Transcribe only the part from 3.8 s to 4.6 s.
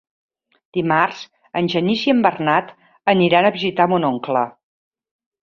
mon oncle.